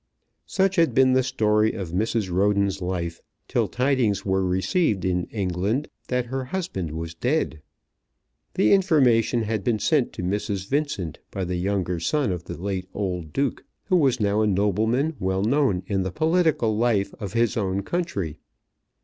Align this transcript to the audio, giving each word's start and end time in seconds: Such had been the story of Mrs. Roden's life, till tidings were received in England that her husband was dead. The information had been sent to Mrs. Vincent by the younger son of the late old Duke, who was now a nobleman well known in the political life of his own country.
Such 0.47 0.77
had 0.77 0.95
been 0.95 1.13
the 1.13 1.21
story 1.21 1.73
of 1.73 1.91
Mrs. 1.91 2.31
Roden's 2.35 2.81
life, 2.81 3.21
till 3.47 3.67
tidings 3.67 4.25
were 4.25 4.43
received 4.43 5.05
in 5.05 5.25
England 5.25 5.89
that 6.07 6.25
her 6.25 6.45
husband 6.45 6.93
was 6.93 7.13
dead. 7.13 7.61
The 8.55 8.73
information 8.73 9.43
had 9.43 9.63
been 9.63 9.77
sent 9.77 10.11
to 10.13 10.23
Mrs. 10.23 10.67
Vincent 10.67 11.19
by 11.29 11.45
the 11.45 11.57
younger 11.57 11.99
son 11.99 12.31
of 12.31 12.45
the 12.45 12.57
late 12.59 12.87
old 12.95 13.31
Duke, 13.31 13.63
who 13.89 13.95
was 13.95 14.19
now 14.19 14.41
a 14.41 14.47
nobleman 14.47 15.15
well 15.19 15.43
known 15.43 15.83
in 15.85 16.01
the 16.01 16.11
political 16.11 16.75
life 16.75 17.13
of 17.19 17.33
his 17.33 17.55
own 17.55 17.83
country. 17.83 18.39